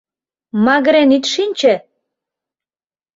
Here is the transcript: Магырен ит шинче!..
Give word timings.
Магырен 0.65 1.09
ит 1.17 1.25
шинче!.. 1.33 1.73